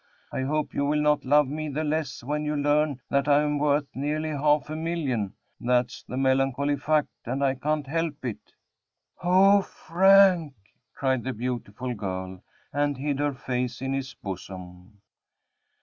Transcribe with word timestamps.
I 0.31 0.41
hope 0.41 0.73
you 0.73 0.83
will 0.83 0.99
not 0.99 1.25
love 1.25 1.47
me 1.47 1.69
the 1.69 1.83
less 1.83 2.23
when 2.23 2.43
you 2.43 2.55
learn 2.55 2.99
that 3.11 3.27
I 3.27 3.43
am 3.43 3.59
worth 3.59 3.87
nearly 3.93 4.31
half 4.31 4.67
a 4.71 4.75
million 4.75 5.35
that's 5.59 6.01
the 6.01 6.17
melancholy 6.17 6.75
fact, 6.75 7.09
and 7.25 7.43
I 7.43 7.53
can't 7.53 7.85
help 7.85 8.25
it." 8.25 8.39
"O 9.23 9.61
Frank!" 9.61 10.55
cried 10.95 11.23
the 11.23 11.33
beautiful 11.33 11.93
girl, 11.93 12.41
and 12.73 12.97
hid 12.97 13.19
her 13.19 13.33
face 13.35 13.79
in 13.79 13.93
his 13.93 14.15
bosom. 14.15 15.01